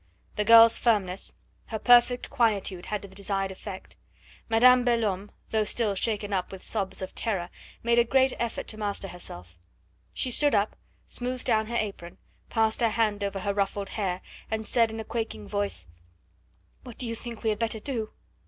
[0.35, 1.31] The girl's firmness,
[1.67, 3.97] her perfect quietude had the desired effect.
[4.49, 7.51] Madame Belhomme, though still shaken up with sobs of terror,
[7.83, 9.59] made a great effort to master herself;
[10.11, 10.75] she stood up,
[11.05, 12.17] smoothed down her apron,
[12.49, 15.87] passed her hand over her ruffled hair, and said in a quaking voice:
[16.81, 18.09] "What do you think we had better do?"